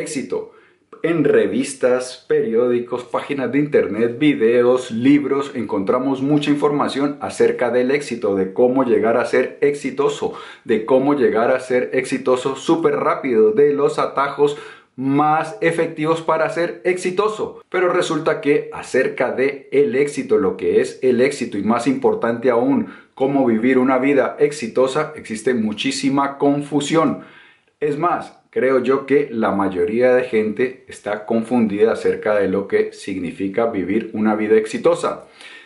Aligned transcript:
éxito. 0.00 0.52
En 1.02 1.24
revistas, 1.24 2.26
periódicos, 2.28 3.04
páginas 3.04 3.50
de 3.52 3.58
internet, 3.58 4.18
videos, 4.18 4.90
libros, 4.90 5.52
encontramos 5.54 6.20
mucha 6.20 6.50
información 6.50 7.16
acerca 7.22 7.70
del 7.70 7.90
éxito, 7.90 8.34
de 8.34 8.52
cómo 8.52 8.84
llegar 8.84 9.16
a 9.16 9.24
ser 9.24 9.56
exitoso, 9.62 10.34
de 10.64 10.84
cómo 10.84 11.14
llegar 11.14 11.52
a 11.52 11.60
ser 11.60 11.90
exitoso 11.94 12.54
súper 12.56 12.96
rápido, 12.96 13.52
de 13.52 13.72
los 13.72 13.98
atajos 13.98 14.58
más 14.96 15.56
efectivos 15.62 16.20
para 16.20 16.50
ser 16.50 16.82
exitoso. 16.84 17.62
Pero 17.70 17.90
resulta 17.90 18.42
que 18.42 18.68
acerca 18.74 19.32
de 19.32 19.70
el 19.72 19.96
éxito, 19.96 20.36
lo 20.36 20.58
que 20.58 20.82
es 20.82 20.98
el 21.00 21.22
éxito 21.22 21.56
y 21.56 21.62
más 21.62 21.86
importante 21.86 22.50
aún, 22.50 22.88
cómo 23.14 23.46
vivir 23.46 23.78
una 23.78 23.96
vida 23.96 24.36
exitosa, 24.38 25.14
existe 25.16 25.54
muchísima 25.54 26.36
confusión. 26.36 27.22
Es 27.80 27.96
más, 27.96 28.39
creo 28.50 28.80
yo 28.80 29.06
que 29.06 29.28
la 29.30 29.52
mayoría 29.52 30.14
de 30.14 30.24
gente 30.24 30.84
está 30.88 31.24
confundida 31.24 31.92
acerca 31.92 32.34
de 32.36 32.48
lo 32.48 32.68
que 32.68 32.92
significa 32.92 33.66
vivir 33.66 34.10
una 34.12 34.34
vida 34.34 34.56
exitosa. 34.56 35.24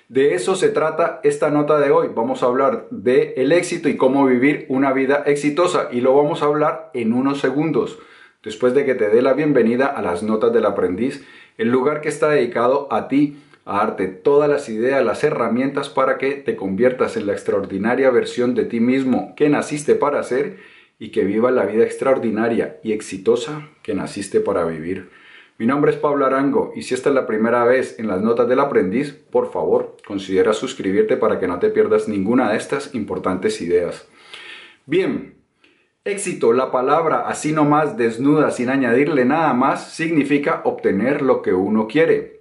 De 0.08 0.34
eso 0.34 0.54
se 0.54 0.68
trata 0.68 1.20
esta 1.24 1.50
nota 1.50 1.80
de 1.80 1.90
hoy. 1.90 2.08
Vamos 2.14 2.42
a 2.42 2.46
hablar 2.46 2.86
de 2.90 3.34
el 3.38 3.52
éxito 3.52 3.88
y 3.88 3.96
cómo 3.96 4.26
vivir 4.26 4.66
una 4.68 4.92
vida 4.92 5.22
exitosa 5.26 5.88
y 5.90 6.02
lo 6.02 6.14
vamos 6.14 6.42
a 6.42 6.46
hablar 6.46 6.90
en 6.92 7.14
unos 7.14 7.40
segundos. 7.40 7.98
Después 8.42 8.74
de 8.74 8.84
que 8.84 8.94
te 8.94 9.08
dé 9.08 9.22
la 9.22 9.32
bienvenida 9.32 9.86
a 9.86 10.02
las 10.02 10.22
notas 10.22 10.52
del 10.52 10.66
aprendiz, 10.66 11.26
el 11.56 11.70
lugar 11.70 12.02
que 12.02 12.10
está 12.10 12.28
dedicado 12.28 12.86
a 12.92 13.08
ti, 13.08 13.38
a 13.64 13.78
darte 13.78 14.08
todas 14.08 14.50
las 14.50 14.68
ideas, 14.68 15.02
las 15.02 15.24
herramientas 15.24 15.88
para 15.88 16.18
que 16.18 16.32
te 16.32 16.54
conviertas 16.54 17.16
en 17.16 17.26
la 17.26 17.32
extraordinaria 17.32 18.10
versión 18.10 18.54
de 18.54 18.66
ti 18.66 18.80
mismo 18.80 19.34
que 19.36 19.48
naciste 19.48 19.94
para 19.94 20.22
ser 20.22 20.58
y 21.04 21.10
que 21.10 21.22
viva 21.22 21.50
la 21.50 21.66
vida 21.66 21.84
extraordinaria 21.84 22.78
y 22.82 22.92
exitosa 22.92 23.68
que 23.82 23.94
naciste 23.94 24.40
para 24.40 24.64
vivir. 24.64 25.10
Mi 25.58 25.66
nombre 25.66 25.90
es 25.90 25.98
Pablo 25.98 26.24
Arango 26.24 26.72
y 26.74 26.80
si 26.80 26.94
esta 26.94 27.10
es 27.10 27.14
la 27.14 27.26
primera 27.26 27.62
vez 27.64 27.98
en 27.98 28.08
las 28.08 28.22
notas 28.22 28.48
del 28.48 28.58
aprendiz, 28.58 29.12
por 29.12 29.52
favor, 29.52 29.98
considera 30.06 30.54
suscribirte 30.54 31.18
para 31.18 31.38
que 31.38 31.46
no 31.46 31.58
te 31.58 31.68
pierdas 31.68 32.08
ninguna 32.08 32.50
de 32.50 32.56
estas 32.56 32.94
importantes 32.94 33.60
ideas. 33.60 34.08
Bien, 34.86 35.34
éxito, 36.04 36.54
la 36.54 36.72
palabra 36.72 37.28
así 37.28 37.52
nomás 37.52 37.98
desnuda 37.98 38.50
sin 38.50 38.70
añadirle 38.70 39.26
nada 39.26 39.52
más, 39.52 39.92
significa 39.92 40.62
obtener 40.64 41.20
lo 41.20 41.42
que 41.42 41.52
uno 41.52 41.86
quiere. 41.86 42.33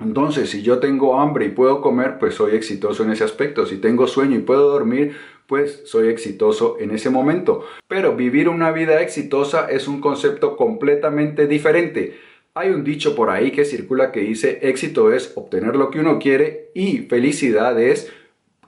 Entonces, 0.00 0.50
si 0.50 0.62
yo 0.62 0.80
tengo 0.80 1.20
hambre 1.20 1.46
y 1.46 1.50
puedo 1.50 1.80
comer, 1.80 2.18
pues 2.18 2.34
soy 2.34 2.54
exitoso 2.54 3.04
en 3.04 3.12
ese 3.12 3.24
aspecto. 3.24 3.64
Si 3.64 3.78
tengo 3.78 4.06
sueño 4.06 4.36
y 4.36 4.42
puedo 4.42 4.70
dormir, 4.70 5.16
pues 5.46 5.82
soy 5.84 6.08
exitoso 6.08 6.76
en 6.80 6.90
ese 6.90 7.10
momento. 7.10 7.64
Pero 7.86 8.16
vivir 8.16 8.48
una 8.48 8.72
vida 8.72 9.00
exitosa 9.00 9.70
es 9.70 9.86
un 9.86 10.00
concepto 10.00 10.56
completamente 10.56 11.46
diferente. 11.46 12.18
Hay 12.54 12.70
un 12.70 12.84
dicho 12.84 13.14
por 13.14 13.30
ahí 13.30 13.50
que 13.50 13.64
circula 13.64 14.12
que 14.12 14.20
dice 14.20 14.60
éxito 14.62 15.12
es 15.12 15.32
obtener 15.36 15.76
lo 15.76 15.90
que 15.90 16.00
uno 16.00 16.18
quiere 16.18 16.70
y 16.74 16.98
felicidad 16.98 17.80
es 17.80 18.12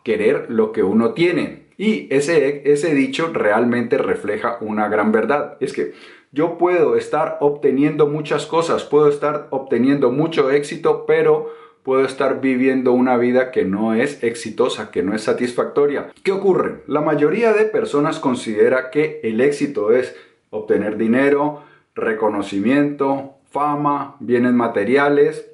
querer 0.02 0.46
lo 0.48 0.72
que 0.72 0.82
uno 0.82 1.12
tiene. 1.12 1.66
Y 1.78 2.06
ese, 2.14 2.62
ese 2.70 2.94
dicho 2.94 3.30
realmente 3.32 3.98
refleja 3.98 4.58
una 4.60 4.88
gran 4.88 5.12
verdad. 5.12 5.56
Es 5.60 5.72
que 5.72 5.92
yo 6.36 6.58
puedo 6.58 6.96
estar 6.96 7.38
obteniendo 7.40 8.06
muchas 8.06 8.44
cosas, 8.44 8.84
puedo 8.84 9.08
estar 9.08 9.46
obteniendo 9.48 10.12
mucho 10.12 10.50
éxito, 10.50 11.06
pero 11.06 11.50
puedo 11.82 12.04
estar 12.04 12.42
viviendo 12.42 12.92
una 12.92 13.16
vida 13.16 13.50
que 13.50 13.64
no 13.64 13.94
es 13.94 14.22
exitosa, 14.22 14.90
que 14.90 15.02
no 15.02 15.14
es 15.14 15.22
satisfactoria. 15.22 16.12
¿Qué 16.22 16.32
ocurre? 16.32 16.82
La 16.88 17.00
mayoría 17.00 17.54
de 17.54 17.64
personas 17.64 18.18
considera 18.18 18.90
que 18.90 19.18
el 19.22 19.40
éxito 19.40 19.92
es 19.92 20.14
obtener 20.50 20.98
dinero, 20.98 21.62
reconocimiento, 21.94 23.36
fama, 23.50 24.16
bienes 24.20 24.52
materiales, 24.52 25.50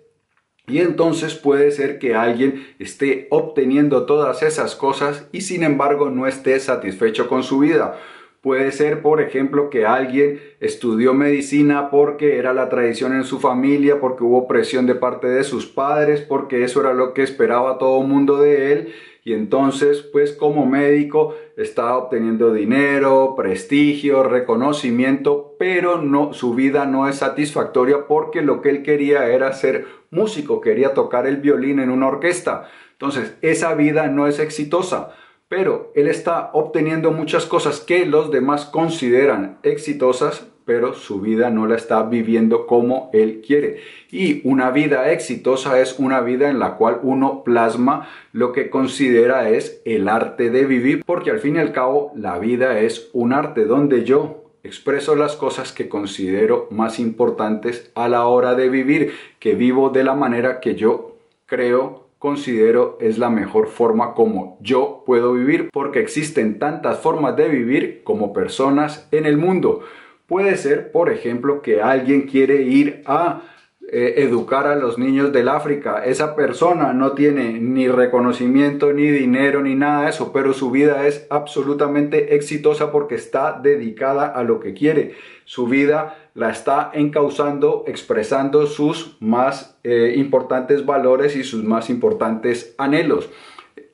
y 0.66 0.78
entonces 0.78 1.36
puede 1.36 1.70
ser 1.70 2.00
que 2.00 2.16
alguien 2.16 2.74
esté 2.80 3.28
obteniendo 3.30 4.04
todas 4.04 4.42
esas 4.42 4.74
cosas 4.74 5.28
y 5.30 5.42
sin 5.42 5.62
embargo 5.62 6.10
no 6.10 6.26
esté 6.26 6.58
satisfecho 6.58 7.28
con 7.28 7.44
su 7.44 7.60
vida. 7.60 8.00
Puede 8.42 8.72
ser, 8.72 9.02
por 9.02 9.20
ejemplo, 9.20 9.70
que 9.70 9.86
alguien 9.86 10.40
estudió 10.58 11.14
medicina 11.14 11.90
porque 11.90 12.38
era 12.38 12.52
la 12.52 12.68
tradición 12.68 13.14
en 13.14 13.22
su 13.22 13.38
familia, 13.38 14.00
porque 14.00 14.24
hubo 14.24 14.48
presión 14.48 14.84
de 14.84 14.96
parte 14.96 15.28
de 15.28 15.44
sus 15.44 15.66
padres, 15.66 16.22
porque 16.22 16.64
eso 16.64 16.80
era 16.80 16.92
lo 16.92 17.14
que 17.14 17.22
esperaba 17.22 17.78
todo 17.78 18.02
el 18.02 18.08
mundo 18.08 18.38
de 18.38 18.72
él. 18.72 18.94
Y 19.22 19.34
entonces, 19.34 20.02
pues 20.02 20.32
como 20.32 20.66
médico, 20.66 21.36
está 21.56 21.96
obteniendo 21.96 22.52
dinero, 22.52 23.34
prestigio, 23.36 24.24
reconocimiento, 24.24 25.54
pero 25.56 26.02
no, 26.02 26.32
su 26.32 26.54
vida 26.54 26.84
no 26.84 27.08
es 27.08 27.18
satisfactoria 27.18 28.08
porque 28.08 28.42
lo 28.42 28.60
que 28.60 28.70
él 28.70 28.82
quería 28.82 29.28
era 29.28 29.52
ser 29.52 29.86
músico, 30.10 30.60
quería 30.60 30.94
tocar 30.94 31.28
el 31.28 31.36
violín 31.36 31.78
en 31.78 31.90
una 31.90 32.08
orquesta. 32.08 32.68
Entonces, 32.90 33.36
esa 33.40 33.74
vida 33.74 34.08
no 34.08 34.26
es 34.26 34.40
exitosa 34.40 35.14
pero 35.52 35.92
él 35.94 36.08
está 36.08 36.48
obteniendo 36.54 37.10
muchas 37.10 37.44
cosas 37.44 37.78
que 37.78 38.06
los 38.06 38.30
demás 38.30 38.64
consideran 38.64 39.58
exitosas, 39.62 40.46
pero 40.64 40.94
su 40.94 41.20
vida 41.20 41.50
no 41.50 41.66
la 41.66 41.76
está 41.76 42.04
viviendo 42.04 42.66
como 42.66 43.10
él 43.12 43.42
quiere. 43.46 43.82
Y 44.10 44.40
una 44.48 44.70
vida 44.70 45.12
exitosa 45.12 45.78
es 45.78 45.98
una 45.98 46.22
vida 46.22 46.48
en 46.48 46.58
la 46.58 46.76
cual 46.76 47.00
uno 47.02 47.44
plasma 47.44 48.08
lo 48.32 48.52
que 48.52 48.70
considera 48.70 49.50
es 49.50 49.82
el 49.84 50.08
arte 50.08 50.48
de 50.48 50.64
vivir, 50.64 51.04
porque 51.04 51.30
al 51.30 51.40
fin 51.40 51.56
y 51.56 51.58
al 51.58 51.72
cabo 51.72 52.12
la 52.16 52.38
vida 52.38 52.80
es 52.80 53.10
un 53.12 53.34
arte 53.34 53.66
donde 53.66 54.04
yo 54.04 54.44
expreso 54.62 55.16
las 55.16 55.36
cosas 55.36 55.72
que 55.72 55.86
considero 55.86 56.66
más 56.70 56.98
importantes 56.98 57.90
a 57.94 58.08
la 58.08 58.24
hora 58.26 58.54
de 58.54 58.70
vivir, 58.70 59.12
que 59.38 59.54
vivo 59.54 59.90
de 59.90 60.02
la 60.02 60.14
manera 60.14 60.60
que 60.60 60.76
yo 60.76 61.18
creo 61.44 62.01
considero 62.22 62.98
es 63.00 63.18
la 63.18 63.30
mejor 63.30 63.66
forma 63.66 64.14
como 64.14 64.56
yo 64.60 65.02
puedo 65.04 65.32
vivir 65.32 65.70
porque 65.72 65.98
existen 65.98 66.60
tantas 66.60 67.00
formas 67.00 67.34
de 67.34 67.48
vivir 67.48 68.02
como 68.04 68.32
personas 68.32 69.08
en 69.10 69.26
el 69.26 69.36
mundo. 69.36 69.80
Puede 70.28 70.56
ser, 70.56 70.92
por 70.92 71.10
ejemplo, 71.10 71.62
que 71.62 71.82
alguien 71.82 72.28
quiere 72.28 72.62
ir 72.62 73.02
a 73.06 73.42
eh, 73.90 74.14
educar 74.18 74.68
a 74.68 74.76
los 74.76 74.98
niños 74.98 75.32
del 75.32 75.48
África. 75.48 76.04
Esa 76.04 76.36
persona 76.36 76.92
no 76.92 77.10
tiene 77.10 77.58
ni 77.58 77.88
reconocimiento, 77.88 78.92
ni 78.92 79.08
dinero, 79.08 79.60
ni 79.60 79.74
nada 79.74 80.04
de 80.04 80.10
eso, 80.10 80.32
pero 80.32 80.52
su 80.52 80.70
vida 80.70 81.08
es 81.08 81.26
absolutamente 81.28 82.36
exitosa 82.36 82.92
porque 82.92 83.16
está 83.16 83.58
dedicada 83.60 84.28
a 84.28 84.44
lo 84.44 84.60
que 84.60 84.74
quiere. 84.74 85.16
Su 85.44 85.66
vida 85.66 86.21
la 86.34 86.50
está 86.50 86.90
encauzando, 86.94 87.84
expresando 87.86 88.66
sus 88.66 89.16
más 89.20 89.78
eh, 89.84 90.14
importantes 90.16 90.86
valores 90.86 91.36
y 91.36 91.44
sus 91.44 91.62
más 91.62 91.90
importantes 91.90 92.74
anhelos. 92.78 93.28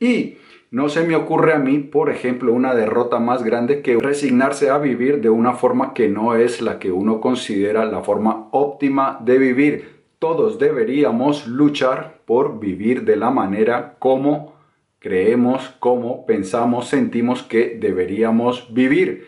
Y 0.01 0.37
no 0.71 0.89
se 0.89 1.03
me 1.03 1.17
ocurre 1.17 1.55
a 1.55 1.59
mí, 1.59 1.79
por 1.79 2.11
ejemplo, 2.11 2.53
una 2.53 2.75
derrota 2.75 3.19
más 3.19 3.43
grande 3.43 3.81
que 3.81 3.97
resignarse 3.97 4.69
a 4.69 4.79
vivir 4.79 5.21
de 5.21 5.31
una 5.31 5.55
forma 5.55 5.95
que 5.95 6.09
no 6.09 6.37
es 6.37 6.61
la 6.61 6.79
que 6.79 6.93
uno 6.93 7.21
considera 7.21 7.87
la 7.87 8.03
forma 8.03 8.49
óptima 8.53 9.19
de 9.25 9.39
vivir. 9.39 9.99
Todos 10.19 10.59
deberíamos 10.59 11.47
luchar 11.47 12.19
por 12.27 12.61
vivir 12.61 13.05
de 13.05 13.17
la 13.17 13.31
manera 13.31 13.97
como 13.99 14.59
creemos, 14.99 15.75
como 15.79 16.27
pensamos, 16.27 16.89
sentimos 16.89 17.43
que 17.43 17.79
deberíamos 17.81 18.73
vivir. 18.75 19.27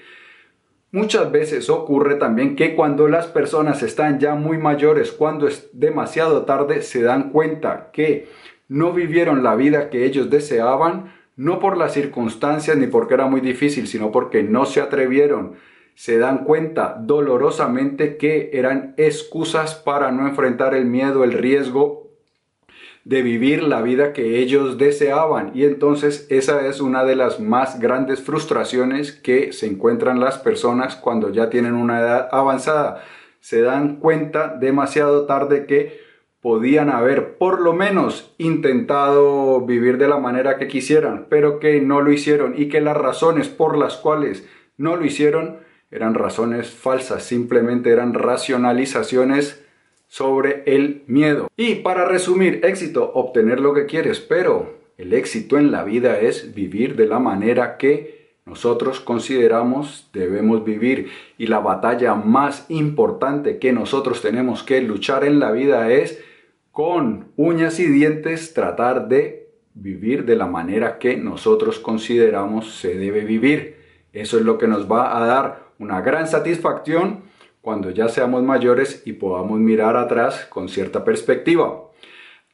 Muchas 0.92 1.30
veces 1.30 1.70
ocurre 1.70 2.16
también 2.16 2.56
que 2.56 2.74
cuando 2.74 3.06
las 3.06 3.26
personas 3.28 3.80
están 3.84 4.18
ya 4.18 4.34
muy 4.34 4.58
mayores, 4.58 5.12
cuando 5.12 5.46
es 5.46 5.70
demasiado 5.72 6.44
tarde, 6.44 6.82
se 6.82 7.02
dan 7.02 7.30
cuenta 7.30 7.90
que 7.92 8.28
no 8.66 8.92
vivieron 8.92 9.44
la 9.44 9.54
vida 9.54 9.88
que 9.88 10.04
ellos 10.04 10.30
deseaban, 10.30 11.12
no 11.36 11.60
por 11.60 11.76
las 11.76 11.92
circunstancias 11.92 12.76
ni 12.76 12.88
porque 12.88 13.14
era 13.14 13.26
muy 13.26 13.40
difícil, 13.40 13.86
sino 13.86 14.10
porque 14.10 14.42
no 14.42 14.64
se 14.64 14.80
atrevieron. 14.80 15.54
Se 15.94 16.18
dan 16.18 16.44
cuenta 16.44 16.96
dolorosamente 17.00 18.16
que 18.16 18.50
eran 18.52 18.94
excusas 18.96 19.76
para 19.76 20.10
no 20.10 20.26
enfrentar 20.26 20.74
el 20.74 20.86
miedo, 20.86 21.22
el 21.22 21.34
riesgo 21.34 22.09
de 23.10 23.22
vivir 23.22 23.64
la 23.64 23.82
vida 23.82 24.12
que 24.12 24.38
ellos 24.38 24.78
deseaban. 24.78 25.50
Y 25.52 25.64
entonces 25.64 26.28
esa 26.30 26.64
es 26.68 26.80
una 26.80 27.04
de 27.04 27.16
las 27.16 27.40
más 27.40 27.80
grandes 27.80 28.20
frustraciones 28.20 29.10
que 29.10 29.52
se 29.52 29.66
encuentran 29.66 30.20
las 30.20 30.38
personas 30.38 30.94
cuando 30.94 31.32
ya 31.32 31.50
tienen 31.50 31.74
una 31.74 31.98
edad 31.98 32.28
avanzada. 32.30 33.02
Se 33.40 33.62
dan 33.62 33.96
cuenta 33.96 34.54
demasiado 34.60 35.26
tarde 35.26 35.66
que 35.66 35.98
podían 36.40 36.88
haber 36.88 37.36
por 37.36 37.60
lo 37.60 37.72
menos 37.72 38.32
intentado 38.38 39.60
vivir 39.62 39.98
de 39.98 40.06
la 40.06 40.18
manera 40.18 40.56
que 40.56 40.68
quisieran, 40.68 41.26
pero 41.28 41.58
que 41.58 41.80
no 41.80 42.02
lo 42.02 42.12
hicieron 42.12 42.54
y 42.56 42.68
que 42.68 42.80
las 42.80 42.96
razones 42.96 43.48
por 43.48 43.76
las 43.76 43.96
cuales 43.96 44.48
no 44.76 44.94
lo 44.94 45.04
hicieron 45.04 45.58
eran 45.90 46.14
razones 46.14 46.70
falsas, 46.70 47.24
simplemente 47.24 47.90
eran 47.90 48.14
racionalizaciones 48.14 49.66
sobre 50.10 50.64
el 50.66 51.04
miedo. 51.06 51.48
Y 51.56 51.76
para 51.76 52.04
resumir, 52.04 52.60
éxito, 52.64 53.12
obtener 53.14 53.60
lo 53.60 53.72
que 53.72 53.86
quieres, 53.86 54.18
pero 54.18 54.74
el 54.98 55.14
éxito 55.14 55.56
en 55.56 55.70
la 55.70 55.84
vida 55.84 56.18
es 56.18 56.52
vivir 56.52 56.96
de 56.96 57.06
la 57.06 57.20
manera 57.20 57.78
que 57.78 58.34
nosotros 58.44 58.98
consideramos 58.98 60.10
debemos 60.12 60.64
vivir 60.64 61.10
y 61.38 61.46
la 61.46 61.60
batalla 61.60 62.16
más 62.16 62.66
importante 62.68 63.58
que 63.58 63.72
nosotros 63.72 64.20
tenemos 64.20 64.64
que 64.64 64.80
luchar 64.80 65.22
en 65.24 65.38
la 65.38 65.52
vida 65.52 65.88
es 65.92 66.20
con 66.72 67.28
uñas 67.36 67.78
y 67.78 67.86
dientes 67.86 68.52
tratar 68.52 69.06
de 69.06 69.52
vivir 69.74 70.24
de 70.24 70.34
la 70.34 70.46
manera 70.46 70.98
que 70.98 71.16
nosotros 71.16 71.78
consideramos 71.78 72.74
se 72.74 72.96
debe 72.96 73.20
vivir. 73.20 73.76
Eso 74.12 74.38
es 74.38 74.44
lo 74.44 74.58
que 74.58 74.66
nos 74.66 74.90
va 74.90 75.16
a 75.16 75.24
dar 75.24 75.70
una 75.78 76.00
gran 76.00 76.26
satisfacción 76.26 77.30
cuando 77.60 77.90
ya 77.90 78.08
seamos 78.08 78.42
mayores 78.42 79.02
y 79.04 79.12
podamos 79.12 79.58
mirar 79.60 79.96
atrás 79.96 80.46
con 80.48 80.68
cierta 80.68 81.04
perspectiva. 81.04 81.84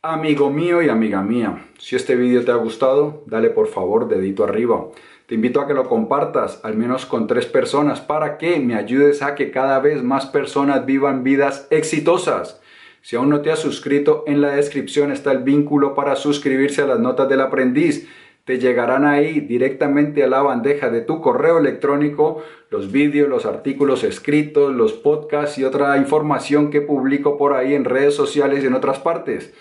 Amigo 0.02 0.50
mío 0.50 0.82
y 0.82 0.88
amiga 0.88 1.22
mía, 1.22 1.66
si 1.78 1.96
este 1.96 2.16
vídeo 2.16 2.44
te 2.44 2.50
ha 2.50 2.56
gustado, 2.56 3.24
dale 3.26 3.50
por 3.50 3.68
favor 3.68 4.08
dedito 4.08 4.44
arriba. 4.44 4.88
Te 5.26 5.34
invito 5.34 5.60
a 5.60 5.66
que 5.66 5.74
lo 5.74 5.88
compartas 5.88 6.60
al 6.64 6.76
menos 6.76 7.06
con 7.06 7.26
tres 7.26 7.46
personas 7.46 8.00
para 8.00 8.38
que 8.38 8.60
me 8.60 8.76
ayudes 8.76 9.22
a 9.22 9.34
que 9.34 9.50
cada 9.50 9.80
vez 9.80 10.02
más 10.02 10.26
personas 10.26 10.86
vivan 10.86 11.24
vidas 11.24 11.66
exitosas. 11.70 12.60
Si 13.00 13.16
aún 13.16 13.30
no 13.30 13.40
te 13.40 13.50
has 13.50 13.58
suscrito, 13.58 14.24
en 14.26 14.40
la 14.40 14.50
descripción 14.50 15.10
está 15.10 15.32
el 15.32 15.42
vínculo 15.42 15.94
para 15.94 16.14
suscribirse 16.16 16.82
a 16.82 16.86
las 16.86 17.00
notas 17.00 17.28
del 17.28 17.40
aprendiz 17.40 18.08
te 18.46 18.60
llegarán 18.60 19.04
ahí 19.04 19.40
directamente 19.40 20.22
a 20.22 20.28
la 20.28 20.40
bandeja 20.40 20.88
de 20.88 21.00
tu 21.00 21.20
correo 21.20 21.58
electrónico 21.58 22.44
los 22.70 22.92
vídeos, 22.92 23.28
los 23.28 23.44
artículos 23.44 24.04
escritos, 24.04 24.72
los 24.72 24.92
podcasts 24.92 25.58
y 25.58 25.64
otra 25.64 25.96
información 25.98 26.70
que 26.70 26.80
publico 26.80 27.36
por 27.38 27.54
ahí 27.54 27.74
en 27.74 27.84
redes 27.84 28.14
sociales 28.14 28.62
y 28.62 28.68
en 28.68 28.74
otras 28.74 29.00
partes. 29.00 29.52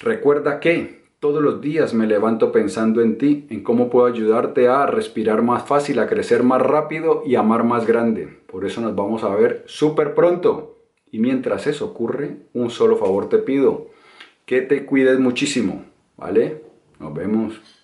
Recuerda 0.00 0.60
que 0.60 1.02
todos 1.18 1.42
los 1.42 1.62
días 1.62 1.94
me 1.94 2.06
levanto 2.06 2.52
pensando 2.52 3.00
en 3.00 3.16
ti, 3.16 3.46
en 3.48 3.62
cómo 3.62 3.88
puedo 3.88 4.04
ayudarte 4.04 4.68
a 4.68 4.84
respirar 4.84 5.40
más 5.40 5.62
fácil, 5.66 5.98
a 5.98 6.06
crecer 6.06 6.42
más 6.42 6.60
rápido 6.60 7.22
y 7.24 7.36
amar 7.36 7.64
más 7.64 7.86
grande. 7.86 8.40
Por 8.48 8.66
eso 8.66 8.82
nos 8.82 8.94
vamos 8.94 9.24
a 9.24 9.34
ver 9.34 9.62
súper 9.64 10.14
pronto. 10.14 10.76
Y 11.10 11.20
mientras 11.20 11.66
eso 11.66 11.86
ocurre, 11.86 12.36
un 12.52 12.68
solo 12.68 12.98
favor 12.98 13.30
te 13.30 13.38
pido, 13.38 13.86
que 14.44 14.60
te 14.60 14.84
cuides 14.84 15.18
muchísimo, 15.18 15.86
¿vale? 16.18 16.71
Nos 17.02 17.12
vemos. 17.14 17.81